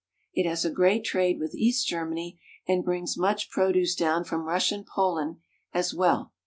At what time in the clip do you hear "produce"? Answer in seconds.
3.51-3.93